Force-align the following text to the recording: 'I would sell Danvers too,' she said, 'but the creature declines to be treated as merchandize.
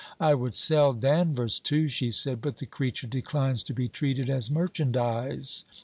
'I 0.19 0.33
would 0.33 0.55
sell 0.55 0.93
Danvers 0.93 1.59
too,' 1.59 1.87
she 1.87 2.09
said, 2.09 2.41
'but 2.41 2.57
the 2.57 2.65
creature 2.65 3.05
declines 3.05 3.61
to 3.61 3.73
be 3.75 3.87
treated 3.87 4.31
as 4.31 4.49
merchandize. 4.49 5.63